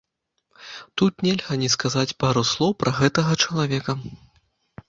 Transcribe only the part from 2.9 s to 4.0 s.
гэтага чалавека.